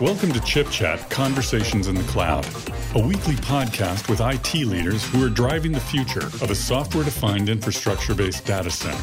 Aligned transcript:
Welcome 0.00 0.32
to 0.32 0.40
Chip 0.46 0.70
Chat 0.70 1.10
Conversations 1.10 1.86
in 1.86 1.94
the 1.94 2.02
Cloud, 2.04 2.46
a 2.94 3.06
weekly 3.06 3.34
podcast 3.34 4.08
with 4.08 4.22
IT 4.22 4.54
leaders 4.66 5.04
who 5.04 5.22
are 5.22 5.28
driving 5.28 5.72
the 5.72 5.80
future 5.80 6.24
of 6.24 6.50
a 6.50 6.54
software 6.54 7.04
defined 7.04 7.50
infrastructure 7.50 8.14
based 8.14 8.46
data 8.46 8.70
center. 8.70 8.96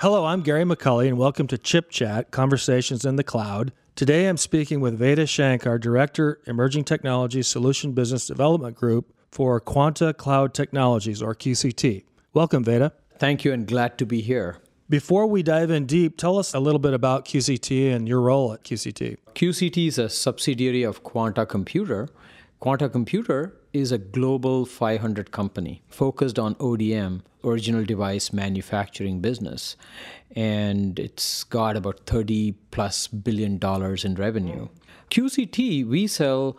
Hello, 0.00 0.24
I'm 0.24 0.42
Gary 0.42 0.64
McCulley, 0.64 1.06
and 1.06 1.18
welcome 1.18 1.46
to 1.46 1.56
Chip 1.56 1.90
Chat 1.90 2.32
Conversations 2.32 3.04
in 3.04 3.14
the 3.14 3.22
Cloud. 3.22 3.72
Today 3.94 4.26
I'm 4.26 4.36
speaking 4.36 4.80
with 4.80 4.98
Veda 4.98 5.24
Shankar, 5.26 5.78
Director, 5.78 6.40
Emerging 6.46 6.82
Technologies 6.82 7.46
Solution 7.46 7.92
Business 7.92 8.26
Development 8.26 8.74
Group 8.74 9.14
for 9.30 9.60
Quanta 9.60 10.12
Cloud 10.12 10.52
Technologies, 10.52 11.22
or 11.22 11.32
QCT. 11.32 12.02
Welcome, 12.32 12.64
Veda. 12.64 12.92
Thank 13.18 13.44
you, 13.44 13.52
and 13.52 13.68
glad 13.68 13.98
to 13.98 14.04
be 14.04 14.20
here. 14.20 14.58
Before 14.94 15.26
we 15.26 15.42
dive 15.42 15.72
in 15.72 15.86
deep, 15.86 16.16
tell 16.16 16.38
us 16.38 16.54
a 16.54 16.60
little 16.60 16.78
bit 16.78 16.94
about 16.94 17.24
QCT 17.24 17.92
and 17.92 18.06
your 18.06 18.20
role 18.20 18.52
at 18.52 18.62
QCT. 18.62 19.16
QCT 19.34 19.88
is 19.88 19.98
a 19.98 20.08
subsidiary 20.08 20.84
of 20.84 21.02
Quanta 21.02 21.44
Computer. 21.44 22.08
Quanta 22.60 22.88
Computer 22.88 23.56
is 23.72 23.90
a 23.90 23.98
global 23.98 24.64
500 24.64 25.32
company 25.32 25.82
focused 25.88 26.38
on 26.38 26.54
ODM, 26.60 27.22
original 27.42 27.84
device 27.84 28.32
manufacturing 28.32 29.18
business. 29.18 29.76
And 30.36 30.96
it's 31.00 31.42
got 31.42 31.76
about 31.76 32.06
30 32.06 32.52
plus 32.70 33.08
billion 33.08 33.58
dollars 33.58 34.04
in 34.04 34.14
revenue. 34.14 34.68
QCT, 35.10 35.88
we 35.88 36.06
sell 36.06 36.56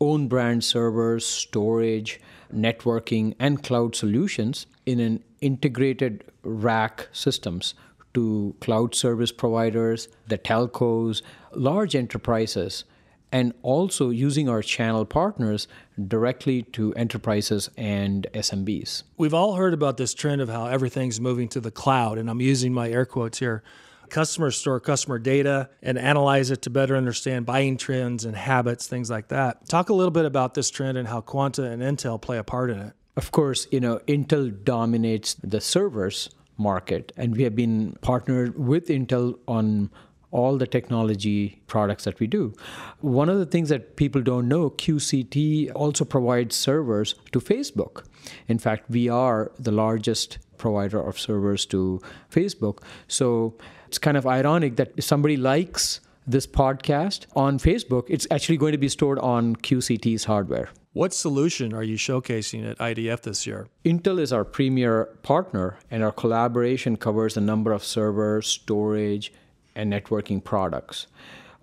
own 0.00 0.26
brand 0.26 0.64
servers, 0.64 1.24
storage, 1.24 2.20
networking, 2.52 3.36
and 3.38 3.62
cloud 3.62 3.94
solutions 3.94 4.66
in 4.86 4.98
an 4.98 5.22
integrated 5.40 6.24
rack 6.42 7.08
systems 7.12 7.74
to 8.14 8.54
cloud 8.60 8.94
service 8.94 9.30
providers, 9.30 10.08
the 10.26 10.38
telcos, 10.38 11.20
large 11.52 11.94
enterprises, 11.94 12.84
and 13.32 13.52
also 13.62 14.08
using 14.10 14.48
our 14.48 14.62
channel 14.62 15.04
partners 15.04 15.68
directly 16.08 16.62
to 16.62 16.94
enterprises 16.94 17.68
and 17.76 18.26
SMBs. 18.32 19.02
We've 19.18 19.34
all 19.34 19.54
heard 19.54 19.74
about 19.74 19.96
this 19.96 20.14
trend 20.14 20.40
of 20.40 20.48
how 20.48 20.66
everything's 20.66 21.20
moving 21.20 21.48
to 21.48 21.60
the 21.60 21.70
cloud, 21.70 22.16
and 22.18 22.30
I'm 22.30 22.40
using 22.40 22.72
my 22.72 22.88
air 22.88 23.04
quotes 23.04 23.38
here. 23.38 23.62
Customers 24.08 24.56
store 24.56 24.78
customer 24.80 25.18
data 25.18 25.68
and 25.82 25.98
analyze 25.98 26.50
it 26.50 26.62
to 26.62 26.70
better 26.70 26.96
understand 26.96 27.44
buying 27.44 27.76
trends 27.76 28.24
and 28.24 28.36
habits, 28.36 28.86
things 28.86 29.10
like 29.10 29.28
that. 29.28 29.68
Talk 29.68 29.90
a 29.90 29.94
little 29.94 30.12
bit 30.12 30.24
about 30.24 30.54
this 30.54 30.70
trend 30.70 30.96
and 30.96 31.08
how 31.08 31.20
Quanta 31.20 31.64
and 31.64 31.82
Intel 31.82 32.18
play 32.18 32.38
a 32.38 32.44
part 32.44 32.70
in 32.70 32.78
it. 32.78 32.94
Of 33.16 33.32
course, 33.32 33.66
you 33.70 33.80
know, 33.80 33.98
Intel 34.06 34.52
dominates 34.64 35.34
the 35.34 35.60
servers 35.60 36.28
market, 36.58 37.12
and 37.16 37.36
we 37.36 37.44
have 37.44 37.56
been 37.56 37.96
partnered 38.02 38.58
with 38.58 38.88
Intel 38.88 39.38
on 39.48 39.90
all 40.30 40.58
the 40.58 40.66
technology 40.66 41.62
products 41.66 42.04
that 42.04 42.20
we 42.20 42.26
do. 42.26 42.52
One 43.00 43.30
of 43.30 43.38
the 43.38 43.46
things 43.46 43.70
that 43.70 43.96
people 43.96 44.20
don't 44.20 44.48
know, 44.48 44.68
QCT 44.68 45.72
also 45.74 46.04
provides 46.04 46.54
servers 46.54 47.14
to 47.32 47.40
Facebook. 47.40 48.04
In 48.48 48.58
fact, 48.58 48.90
we 48.90 49.08
are 49.08 49.50
the 49.58 49.72
largest 49.72 50.38
provider 50.58 51.00
of 51.00 51.18
servers 51.18 51.64
to 51.66 52.02
Facebook. 52.30 52.82
So 53.08 53.54
it's 53.86 53.98
kind 53.98 54.16
of 54.16 54.26
ironic 54.26 54.76
that 54.76 54.92
if 54.96 55.04
somebody 55.04 55.36
likes 55.36 56.00
this 56.26 56.46
podcast 56.46 57.26
on 57.34 57.58
Facebook, 57.58 58.04
it's 58.08 58.26
actually 58.30 58.56
going 58.56 58.72
to 58.72 58.78
be 58.78 58.88
stored 58.88 59.18
on 59.20 59.56
QCT's 59.56 60.24
hardware. 60.24 60.68
What 60.96 61.12
solution 61.12 61.74
are 61.74 61.82
you 61.82 61.98
showcasing 61.98 62.66
at 62.66 62.78
IDF 62.78 63.20
this 63.20 63.46
year? 63.46 63.68
Intel 63.84 64.18
is 64.18 64.32
our 64.32 64.46
premier 64.46 65.04
partner, 65.22 65.76
and 65.90 66.02
our 66.02 66.10
collaboration 66.10 66.96
covers 66.96 67.36
a 67.36 67.40
number 67.42 67.72
of 67.72 67.84
servers, 67.84 68.46
storage, 68.46 69.30
and 69.74 69.92
networking 69.92 70.42
products. 70.42 71.06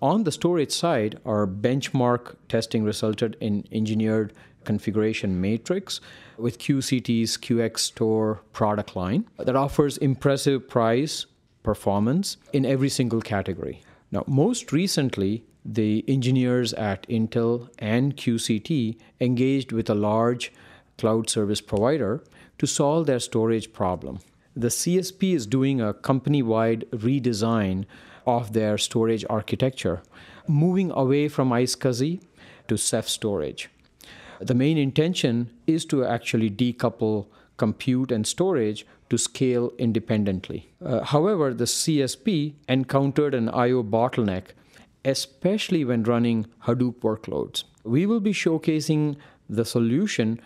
On 0.04 0.24
the 0.24 0.32
storage 0.32 0.72
side, 0.72 1.20
our 1.26 1.48
benchmark 1.48 2.36
testing 2.48 2.84
resulted 2.84 3.36
in 3.40 3.68
engineered 3.72 4.34
configuration 4.66 5.42
matrix 5.42 6.00
with 6.38 6.60
QCT's 6.60 7.36
QxStor 7.38 8.38
product 8.52 8.96
line 8.96 9.28
that 9.40 9.56
offers 9.56 9.98
impressive 9.98 10.70
price 10.70 11.26
performance 11.64 12.38
in 12.54 12.68
every 12.68 12.90
single 12.90 13.20
category. 13.20 13.82
Now, 14.12 14.26
most 14.28 14.72
recently, 14.72 15.44
the 15.66 16.04
engineers 16.08 16.74
at 16.74 17.08
Intel 17.08 17.70
and 17.80 18.18
QCT 18.18 18.98
engaged 19.20 19.72
with 19.72 19.90
a 19.90 19.96
large 19.96 20.52
cloud 20.98 21.30
service 21.30 21.62
provider 21.62 22.24
to 22.58 22.68
solve 22.68 23.08
their 23.08 23.20
storage 23.20 23.74
problem. 23.74 24.20
The 24.56 24.68
CSP 24.68 25.34
is 25.34 25.48
doing 25.48 25.82
a 25.82 25.94
company 25.94 26.44
wide 26.44 26.86
redesign 26.92 27.86
of 28.28 28.54
their 28.54 28.78
storage 28.78 29.26
architecture, 29.30 30.04
moving 30.48 30.92
away 30.92 31.28
from 31.28 31.50
iSCSI 31.50 32.22
to 32.68 32.78
Ceph 32.78 33.10
storage. 33.10 33.70
The 34.40 34.54
main 34.54 34.78
intention 34.78 35.50
is 35.66 35.86
to 35.86 36.06
actually 36.06 36.50
decouple 36.50 37.28
compute 37.58 38.12
and 38.12 38.28
storage 38.28 38.86
to 39.10 39.18
scale 39.18 39.72
independently. 39.78 40.70
Uh, 40.84 41.04
however, 41.04 41.54
the 41.54 41.66
CSP 41.66 42.54
encountered 42.68 43.34
an 43.34 43.50
I/O 43.50 43.84
bottleneck, 43.84 44.54
especially 45.06 45.84
when 45.86 46.04
running 46.04 46.48
Hadoop 46.64 47.00
workloads. 47.02 47.64
We 47.84 48.06
will 48.06 48.20
be 48.20 48.34
showcasing 48.34 49.18
the 49.50 49.66
solution 49.66 50.40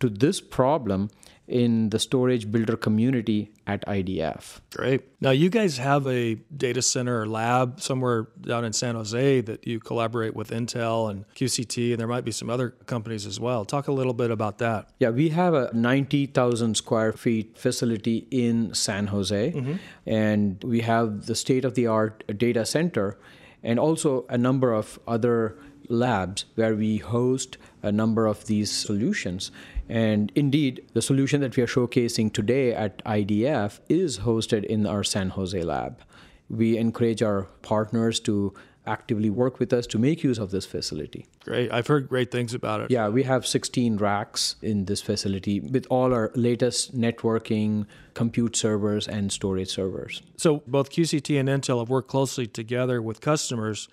to 0.00 0.08
this 0.08 0.40
problem 0.40 1.10
in 1.48 1.90
the 1.90 1.98
storage 1.98 2.50
builder 2.50 2.76
community 2.76 3.52
at 3.66 3.86
IDF. 3.86 4.60
Great. 4.74 5.02
Now, 5.20 5.30
you 5.30 5.48
guys 5.48 5.78
have 5.78 6.06
a 6.06 6.34
data 6.56 6.82
center 6.82 7.20
or 7.20 7.26
lab 7.26 7.80
somewhere 7.80 8.28
down 8.40 8.64
in 8.64 8.72
San 8.72 8.96
Jose 8.96 9.42
that 9.42 9.66
you 9.66 9.78
collaborate 9.78 10.34
with 10.34 10.50
Intel 10.50 11.10
and 11.10 11.24
QCT, 11.34 11.92
and 11.92 12.00
there 12.00 12.08
might 12.08 12.24
be 12.24 12.32
some 12.32 12.50
other 12.50 12.70
companies 12.86 13.26
as 13.26 13.38
well. 13.38 13.64
Talk 13.64 13.86
a 13.88 13.92
little 13.92 14.12
bit 14.12 14.30
about 14.30 14.58
that. 14.58 14.90
Yeah, 14.98 15.10
we 15.10 15.28
have 15.30 15.54
a 15.54 15.70
90,000 15.72 16.76
square 16.76 17.12
feet 17.12 17.56
facility 17.56 18.26
in 18.30 18.74
San 18.74 19.08
Jose, 19.08 19.52
mm-hmm. 19.52 19.74
and 20.04 20.62
we 20.64 20.80
have 20.80 21.26
the 21.26 21.36
state 21.36 21.64
of 21.64 21.74
the 21.74 21.86
art 21.86 22.24
data 22.38 22.66
center 22.66 23.18
and 23.62 23.78
also 23.78 24.24
a 24.28 24.38
number 24.38 24.72
of 24.72 24.98
other 25.06 25.56
labs 25.88 26.44
where 26.54 26.74
we 26.74 26.98
host 26.98 27.56
a 27.82 27.92
number 27.92 28.26
of 28.26 28.46
these 28.46 28.70
solutions. 28.70 29.50
And 29.88 30.32
indeed, 30.34 30.84
the 30.94 31.02
solution 31.02 31.40
that 31.42 31.56
we 31.56 31.62
are 31.62 31.68
showcasing 31.68 32.32
today 32.32 32.74
at 32.74 33.04
IDF 33.04 33.80
is 33.88 34.18
hosted 34.20 34.64
in 34.64 34.86
our 34.86 35.04
San 35.04 35.30
Jose 35.30 35.60
lab. 35.62 36.00
We 36.48 36.76
encourage 36.76 37.22
our 37.22 37.42
partners 37.62 38.20
to 38.20 38.54
actively 38.86 39.30
work 39.30 39.58
with 39.58 39.72
us 39.72 39.86
to 39.88 39.98
make 39.98 40.22
use 40.22 40.38
of 40.38 40.50
this 40.50 40.66
facility. 40.66 41.26
Great. 41.44 41.72
I've 41.72 41.86
heard 41.86 42.08
great 42.08 42.30
things 42.30 42.54
about 42.54 42.80
it. 42.80 42.90
Yeah, 42.90 43.08
we 43.08 43.22
have 43.24 43.46
16 43.46 43.96
racks 43.96 44.56
in 44.62 44.84
this 44.84 45.02
facility 45.02 45.60
with 45.60 45.86
all 45.90 46.12
our 46.12 46.30
latest 46.34 46.96
networking, 46.96 47.86
compute 48.14 48.56
servers, 48.56 49.08
and 49.08 49.32
storage 49.32 49.70
servers. 49.70 50.22
So 50.36 50.62
both 50.66 50.90
QCT 50.90 51.38
and 51.38 51.48
Intel 51.48 51.80
have 51.80 51.88
worked 51.88 52.08
closely 52.08 52.46
together 52.46 53.02
with 53.02 53.20
customers 53.20 53.88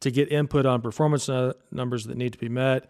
to 0.00 0.10
get 0.10 0.32
input 0.32 0.66
on 0.66 0.80
performance 0.80 1.28
numbers 1.70 2.04
that 2.06 2.16
need 2.16 2.32
to 2.32 2.38
be 2.38 2.48
met 2.48 2.88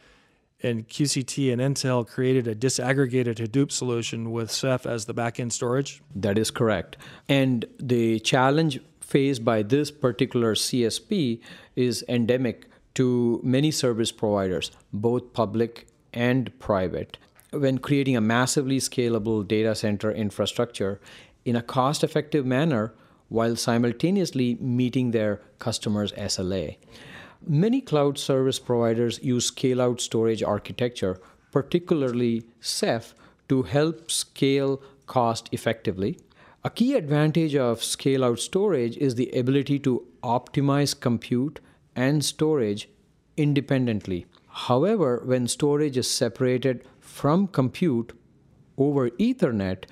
and 0.62 0.88
QCT 0.88 1.52
and 1.52 1.60
Intel 1.60 2.06
created 2.06 2.46
a 2.46 2.54
disaggregated 2.54 3.36
Hadoop 3.36 3.72
solution 3.72 4.30
with 4.30 4.50
Ceph 4.50 4.86
as 4.86 5.06
the 5.06 5.14
backend 5.14 5.52
storage? 5.52 6.02
That 6.14 6.38
is 6.38 6.50
correct. 6.50 6.96
And 7.28 7.64
the 7.78 8.20
challenge 8.20 8.80
faced 9.10 9.44
by 9.44 9.62
this 9.62 9.90
particular 9.90 10.54
CSP 10.54 11.40
is 11.74 12.04
endemic 12.08 12.66
to 12.94 13.40
many 13.42 13.70
service 13.70 14.12
providers, 14.12 14.70
both 14.92 15.32
public 15.32 15.88
and 16.12 16.56
private. 16.60 17.18
When 17.50 17.78
creating 17.78 18.16
a 18.16 18.20
massively 18.20 18.78
scalable 18.78 19.46
data 19.46 19.74
center 19.74 20.12
infrastructure 20.12 21.00
in 21.44 21.56
a 21.56 21.62
cost 21.62 22.04
effective 22.04 22.46
manner 22.46 22.94
while 23.28 23.56
simultaneously 23.56 24.56
meeting 24.60 25.10
their 25.10 25.40
customers' 25.58 26.12
SLA. 26.12 26.76
Many 27.46 27.80
cloud 27.80 28.18
service 28.18 28.58
providers 28.58 29.18
use 29.22 29.46
scale 29.46 29.80
out 29.80 30.00
storage 30.00 30.42
architecture, 30.42 31.18
particularly 31.50 32.44
Ceph, 32.60 33.14
to 33.48 33.62
help 33.62 34.10
scale 34.10 34.82
cost 35.06 35.48
effectively. 35.52 36.18
A 36.62 36.68
key 36.68 36.92
advantage 36.92 37.56
of 37.56 37.82
scale 37.82 38.22
out 38.22 38.38
storage 38.38 38.94
is 38.98 39.14
the 39.14 39.30
ability 39.30 39.78
to 39.78 40.06
optimize 40.22 40.98
compute 40.98 41.58
and 41.96 42.22
storage 42.22 42.86
independently. 43.38 44.26
However, 44.46 45.22
when 45.24 45.48
storage 45.48 45.96
is 45.96 46.10
separated 46.10 46.84
from 47.00 47.46
compute 47.46 48.12
over 48.76 49.08
Ethernet, 49.08 49.84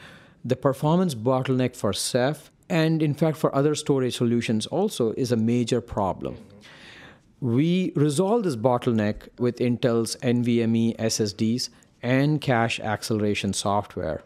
the 0.44 0.56
performance 0.56 1.14
bottleneck 1.14 1.74
for 1.74 1.94
Ceph 1.94 2.50
and 2.68 3.02
in 3.02 3.14
fact 3.14 3.38
for 3.38 3.54
other 3.54 3.74
storage 3.74 4.18
solutions 4.18 4.66
also 4.66 5.12
is 5.12 5.32
a 5.32 5.36
major 5.36 5.80
problem. 5.80 6.36
We 7.40 7.92
resolve 7.96 8.42
this 8.42 8.56
bottleneck 8.56 9.28
with 9.38 9.56
Intel's 9.56 10.16
NVMe 10.16 10.98
SSDs 10.98 11.70
and 12.02 12.42
cache 12.42 12.78
acceleration 12.78 13.54
software. 13.54 14.22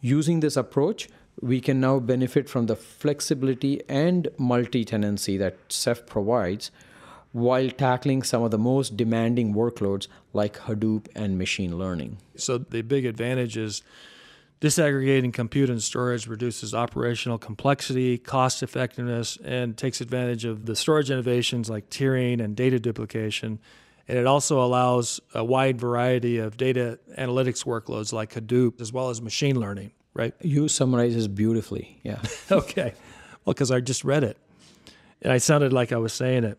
Using 0.00 0.40
this 0.40 0.56
approach, 0.56 1.08
we 1.40 1.60
can 1.60 1.80
now 1.80 1.98
benefit 1.98 2.48
from 2.48 2.66
the 2.66 2.76
flexibility 2.76 3.82
and 3.88 4.28
multi 4.38 4.84
tenancy 4.84 5.36
that 5.38 5.56
Ceph 5.68 6.06
provides 6.06 6.70
while 7.32 7.70
tackling 7.70 8.22
some 8.22 8.42
of 8.42 8.50
the 8.50 8.58
most 8.58 8.96
demanding 8.96 9.54
workloads 9.54 10.08
like 10.32 10.58
Hadoop 10.58 11.06
and 11.14 11.38
machine 11.38 11.78
learning. 11.78 12.18
So, 12.36 12.58
the 12.58 12.82
big 12.82 13.06
advantage 13.06 13.56
is 13.56 13.82
disaggregating 14.60 15.32
compute 15.32 15.70
and 15.70 15.82
storage 15.82 16.26
reduces 16.26 16.74
operational 16.74 17.38
complexity, 17.38 18.18
cost 18.18 18.62
effectiveness, 18.62 19.38
and 19.44 19.76
takes 19.76 20.00
advantage 20.00 20.44
of 20.44 20.66
the 20.66 20.76
storage 20.76 21.10
innovations 21.10 21.70
like 21.70 21.88
tiering 21.88 22.42
and 22.42 22.54
data 22.54 22.78
duplication. 22.78 23.58
And 24.06 24.18
it 24.18 24.26
also 24.26 24.62
allows 24.62 25.20
a 25.34 25.44
wide 25.44 25.80
variety 25.80 26.38
of 26.38 26.56
data 26.56 26.98
analytics 27.16 27.64
workloads 27.64 28.12
like 28.12 28.34
Hadoop 28.34 28.80
as 28.80 28.92
well 28.92 29.08
as 29.08 29.22
machine 29.22 29.58
learning, 29.58 29.92
right? 30.14 30.34
You 30.40 30.68
summarize 30.68 31.14
this 31.14 31.26
beautifully. 31.26 32.00
Yeah. 32.02 32.20
okay. 32.50 32.94
Well, 33.44 33.54
because 33.54 33.70
I 33.70 33.80
just 33.80 34.04
read 34.04 34.24
it 34.24 34.36
and 35.22 35.32
I 35.32 35.38
sounded 35.38 35.72
like 35.72 35.92
I 35.92 35.96
was 35.96 36.12
saying 36.12 36.44
it. 36.44 36.58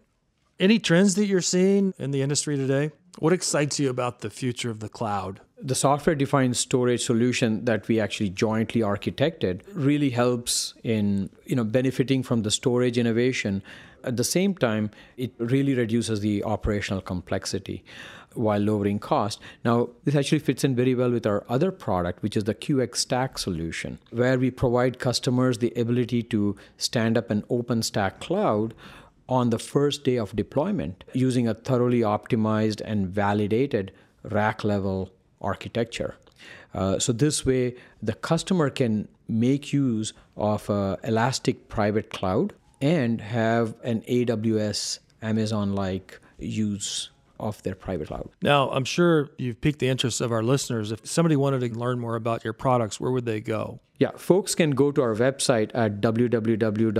Any 0.60 0.78
trends 0.80 1.16
that 1.16 1.26
you're 1.26 1.42
seeing 1.42 1.94
in 1.98 2.12
the 2.12 2.22
industry 2.22 2.56
today? 2.56 2.92
What 3.20 3.34
excites 3.34 3.80
you 3.80 3.90
about 3.90 4.22
the 4.22 4.30
future 4.30 4.70
of 4.70 4.80
the 4.80 4.90
cloud? 4.90 5.42
The 5.62 5.76
software 5.76 6.16
defined 6.16 6.56
storage 6.58 7.04
solution 7.04 7.66
that 7.66 7.88
we 7.88 8.00
actually 8.00 8.30
jointly 8.30 8.82
architected 8.82 9.62
really 9.74 10.12
helps 10.12 10.74
in 10.84 11.30
you 11.46 11.56
know 11.56 11.64
benefiting 11.64 12.24
from 12.24 12.44
the 12.44 12.52
storage 12.52 12.98
innovation. 12.98 13.62
At 14.04 14.18
the 14.18 14.24
same 14.24 14.56
time, 14.56 14.90
it 15.18 15.34
really 15.38 15.76
reduces 15.76 16.22
the 16.22 16.44
operational 16.44 17.02
complexity 17.02 17.84
while 18.34 18.60
lowering 18.60 19.00
cost. 19.00 19.40
Now, 19.66 19.90
this 20.04 20.16
actually 20.16 20.40
fits 20.40 20.64
in 20.64 20.76
very 20.76 20.96
well 20.96 21.12
with 21.12 21.26
our 21.26 21.44
other 21.50 21.72
product, 21.72 22.24
which 22.24 22.38
is 22.38 22.46
the 22.46 22.56
QxStack 22.56 23.38
solution, 23.38 24.00
where 24.12 24.40
we 24.40 24.52
provide 24.52 25.00
customers 25.00 25.58
the 25.58 25.72
ability 25.72 26.24
to 26.24 26.56
stand 26.78 27.18
up 27.18 27.30
an 27.30 27.44
OpenStack 27.44 28.20
cloud 28.20 28.74
on 29.28 29.50
the 29.50 29.60
first 29.60 30.04
day 30.04 30.18
of 30.18 30.36
deployment 30.36 31.04
using 31.14 31.48
a 31.48 31.54
thoroughly 31.54 32.02
optimized 32.02 32.82
and 32.84 33.08
validated 33.08 33.92
rack 34.24 34.64
level 34.64 35.10
architecture. 35.42 36.16
Uh, 36.74 37.00
so 37.00 37.12
this 37.14 37.46
way, 37.46 37.76
the 38.02 38.14
customer 38.14 38.70
can 38.70 39.08
make 39.28 39.74
use 39.74 40.14
of 40.36 40.70
a 40.70 40.98
elastic 41.04 41.70
private 41.70 42.10
cloud 42.10 42.54
and 42.82 43.22
have 43.22 43.76
an 43.84 44.02
AWS 44.02 45.00
Amazon-like 45.22 46.20
use 46.40 47.10
of 47.42 47.62
their 47.64 47.76
private 47.76 48.08
cloud. 48.08 48.30
Now, 48.42 48.70
I'm 48.72 48.86
sure 48.86 49.32
you've 49.38 49.60
piqued 49.62 49.80
the 49.80 49.90
interest 49.90 50.22
of 50.22 50.32
our 50.32 50.44
listeners. 50.44 50.92
If 50.92 51.06
somebody 51.06 51.36
wanted 51.36 51.60
to 51.62 51.78
learn 51.78 52.00
more 52.00 52.16
about 52.16 52.44
your 52.44 52.54
products, 52.54 53.00
where 53.00 53.12
would 53.12 53.26
they 53.26 53.42
go? 53.42 53.80
Yeah, 54.00 54.12
folks 54.16 54.56
can 54.56 54.72
go 54.72 54.92
to 54.92 55.02
our 55.02 55.14
website 55.14 55.72
at 55.76 56.02
www.qct.io. 56.02 56.98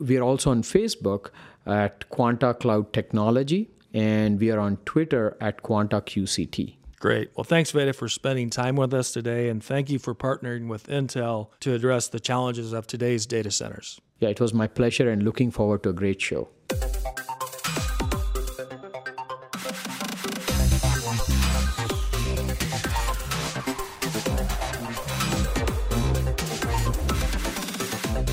We 0.00 0.16
are 0.16 0.22
also 0.22 0.50
on 0.50 0.62
Facebook 0.62 1.30
at 1.66 2.08
Quanta 2.08 2.54
Cloud 2.54 2.92
Technology, 2.92 3.70
and 3.92 4.40
we 4.40 4.50
are 4.50 4.58
on 4.58 4.78
Twitter 4.84 5.36
at 5.40 5.62
Quanta 5.62 6.00
QCT. 6.00 6.76
Great. 6.98 7.30
Well, 7.36 7.44
thanks, 7.44 7.70
Veda, 7.70 7.92
for 7.92 8.08
spending 8.08 8.48
time 8.48 8.76
with 8.76 8.94
us 8.94 9.12
today, 9.12 9.50
and 9.50 9.62
thank 9.62 9.90
you 9.90 9.98
for 9.98 10.14
partnering 10.14 10.68
with 10.68 10.86
Intel 10.88 11.50
to 11.60 11.74
address 11.74 12.08
the 12.08 12.18
challenges 12.18 12.72
of 12.72 12.86
today's 12.86 13.26
data 13.26 13.50
centers. 13.50 14.00
Yeah, 14.20 14.30
it 14.30 14.40
was 14.40 14.54
my 14.54 14.66
pleasure, 14.66 15.10
and 15.10 15.22
looking 15.22 15.50
forward 15.50 15.82
to 15.82 15.90
a 15.90 15.92
great 15.92 16.22
show. 16.22 16.48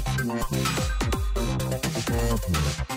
Thank 0.03 0.51
you. 2.89 2.90